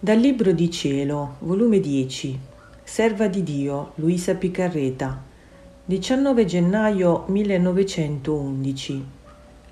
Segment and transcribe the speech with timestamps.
[0.00, 2.38] Dal Libro di Cielo, volume 10,
[2.82, 5.22] Serva di Dio, Luisa Picarreta,
[5.84, 9.04] 19 gennaio 1911.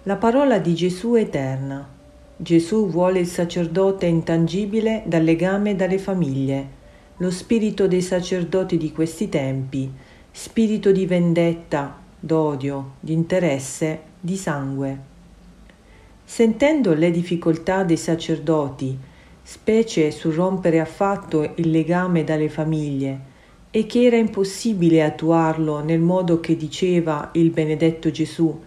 [0.05, 1.89] La parola di Gesù eterna.
[2.36, 6.68] Gesù vuole il sacerdote intangibile dal legame dalle famiglie,
[7.16, 9.93] lo spirito dei sacerdoti di questi tempi,
[10.30, 14.98] spirito di vendetta, d'odio, di interesse, di sangue.
[16.24, 18.97] Sentendo le difficoltà dei sacerdoti,
[19.42, 23.33] specie sul rompere affatto il legame dalle famiglie
[23.70, 28.59] e che era impossibile attuarlo nel modo che diceva il benedetto Gesù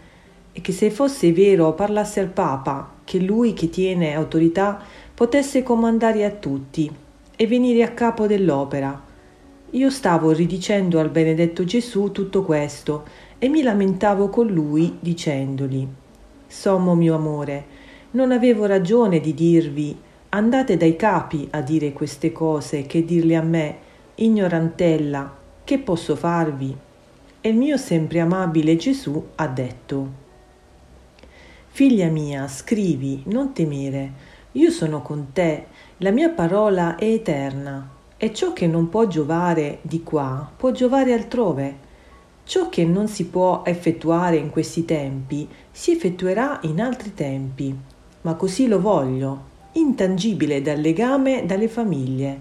[0.52, 4.80] e che se fosse vero parlasse al Papa che lui che tiene autorità
[5.16, 6.91] potesse comandare a tutti
[7.35, 9.06] e venire a capo dell'opera.
[9.71, 13.03] Io stavo ridicendo al benedetto Gesù tutto questo
[13.38, 15.85] e mi lamentavo con lui dicendogli
[16.48, 17.66] Sommo mio amore,
[18.11, 19.97] non avevo ragione di dirvi
[20.30, 23.78] Andate dai capi a dire queste cose che dirle a me,
[24.16, 26.75] ignorantella, che posso farvi?
[27.41, 30.25] E il mio sempre amabile Gesù ha detto,
[31.67, 34.11] Figlia mia, scrivi, non temere,
[34.53, 39.79] io sono con te, la mia parola è eterna, e ciò che non può giovare
[39.81, 41.85] di qua può giovare altrove.
[42.43, 47.75] Ciò che non si può effettuare in questi tempi si effettuerà in altri tempi,
[48.21, 52.39] ma così lo voglio, intangibile dal legame dalle famiglie.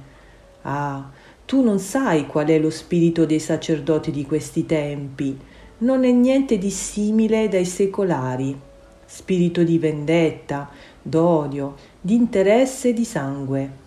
[0.63, 1.11] Ah,
[1.45, 5.39] tu non sai qual è lo spirito dei sacerdoti di questi tempi,
[5.79, 8.59] non è niente di simile dai secolari.
[9.05, 10.69] Spirito di vendetta,
[11.03, 13.85] d'odio, di interesse e di sangue.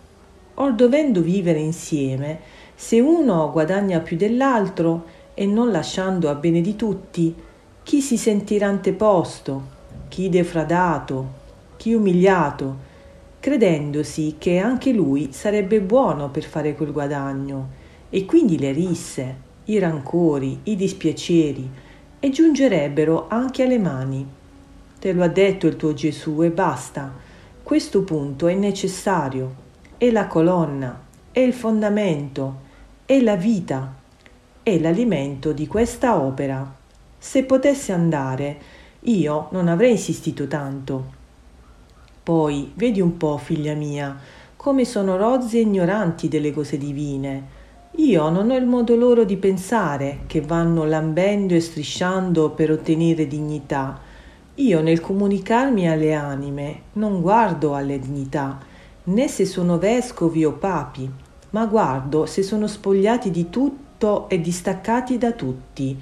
[0.54, 2.40] Or dovendo vivere insieme,
[2.74, 7.34] se uno guadagna più dell'altro e non lasciando a bene di tutti,
[7.82, 11.38] chi si sentirà anteposto, chi defradato,
[11.76, 12.88] chi umiliato,
[13.40, 17.68] credendosi che anche lui sarebbe buono per fare quel guadagno,
[18.10, 21.70] e quindi le risse, i rancori, i dispiaceri,
[22.20, 24.26] e giungerebbero anche alle mani.
[24.98, 27.10] Te lo ha detto il tuo Gesù e basta.
[27.62, 29.54] Questo punto è necessario,
[30.00, 30.98] è la colonna,
[31.30, 32.60] è il fondamento,
[33.04, 33.94] è la vita,
[34.62, 36.74] è l'alimento di questa opera.
[37.18, 38.58] Se potesse andare,
[39.00, 41.18] io non avrei insistito tanto
[42.30, 44.16] poi, vedi un po', figlia mia,
[44.54, 47.58] come sono rozzi e ignoranti delle cose divine.
[47.96, 53.26] Io non ho il modo loro di pensare, che vanno lambendo e strisciando per ottenere
[53.26, 53.98] dignità.
[54.54, 58.60] Io nel comunicarmi alle anime non guardo alle dignità,
[59.04, 61.10] né se sono vescovi o papi,
[61.50, 65.98] ma guardo se sono spogliati di tutto e distaccati da tutti.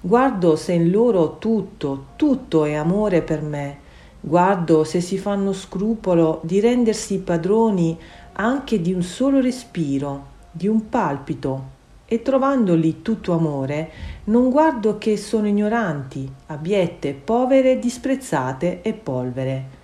[0.00, 3.88] Guardo se in loro tutto, tutto è amore per me
[4.22, 7.98] Guardo se si fanno scrupolo di rendersi padroni
[8.32, 13.90] anche di un solo respiro, di un palpito, e trovandoli tutto amore,
[14.24, 19.78] non guardo che sono ignoranti, abiette, povere, disprezzate e polvere.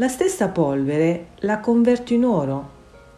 [0.00, 2.70] La stessa polvere la converto in oro,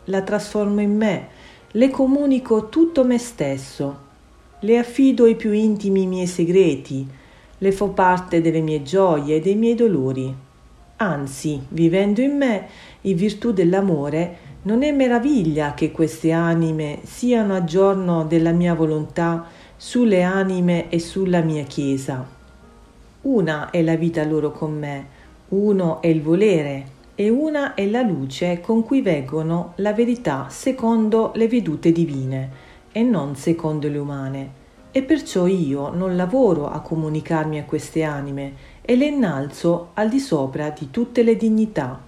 [0.05, 1.29] la trasformo in me,
[1.73, 3.99] le comunico tutto me stesso,
[4.61, 7.07] le affido i più intimi miei segreti,
[7.59, 10.35] le fo parte delle mie gioie e dei miei dolori
[11.03, 12.67] Anzi, vivendo in me
[13.03, 19.47] in virtù dell'amore, non è meraviglia che queste anime siano a giorno della mia volontà
[19.79, 22.27] sulle anime e sulla mia Chiesa.
[23.23, 25.07] Una è la vita loro con me,
[25.51, 31.33] uno è il volere e una è la luce con cui veggono la verità secondo
[31.35, 32.51] le vedute divine
[32.93, 34.59] e non secondo le umane.
[34.93, 40.19] E perciò io non lavoro a comunicarmi a queste anime, e le innalzo al di
[40.19, 42.01] sopra di tutte le dignità.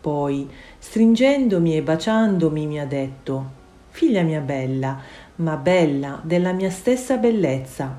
[0.00, 3.56] Poi, stringendomi e baciandomi, mi ha detto
[3.90, 5.00] Figlia mia bella,
[5.36, 7.96] ma bella della mia stessa bellezza,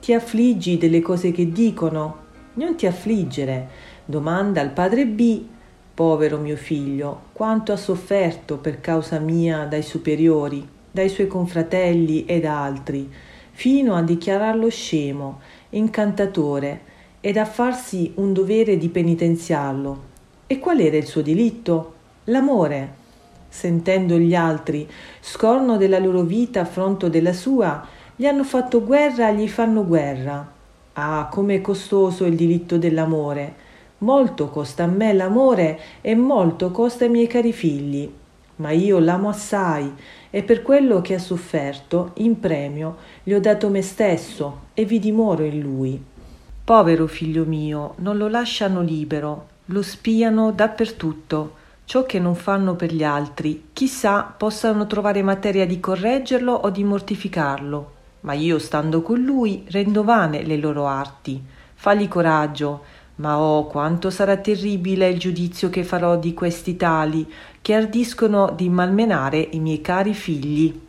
[0.00, 2.26] ti affliggi delle cose che dicono?
[2.54, 3.68] Non ti affliggere,
[4.10, 5.44] domanda al padre B,
[5.92, 12.40] povero mio figlio, quanto ha sofferto per causa mia dai superiori, dai suoi confratelli e
[12.40, 13.06] da altri,
[13.50, 15.40] fino a dichiararlo scemo,
[15.70, 16.80] incantatore,
[17.20, 20.02] ed a farsi un dovere di penitenziarlo.
[20.46, 21.92] E qual era il suo diritto?
[22.24, 22.94] L'amore.
[23.50, 24.88] Sentendo gli altri
[25.20, 29.84] scorno della loro vita a fronte della sua, gli hanno fatto guerra e gli fanno
[29.84, 30.50] guerra.
[30.94, 33.66] Ah, com'è costoso il diritto dell'amore!
[33.98, 38.08] Molto costa a me l'amore e molto costa ai miei cari figli.
[38.56, 39.92] Ma io l'amo assai
[40.30, 44.98] e per quello che ha sofferto, in premio, gli ho dato me stesso e vi
[44.98, 46.00] dimoro in lui.
[46.62, 51.54] Povero figlio mio, non lo lasciano libero, lo spiano dappertutto.
[51.84, 56.84] Ciò che non fanno per gli altri, chissà possano trovare materia di correggerlo o di
[56.84, 57.92] mortificarlo.
[58.20, 61.42] Ma io, stando con lui, rendo vane le loro arti.
[61.74, 62.82] Fagli coraggio,
[63.18, 67.30] ma oh quanto sarà terribile il giudizio che farò di questi tali
[67.60, 70.87] che ardiscono di malmenare i miei cari figli.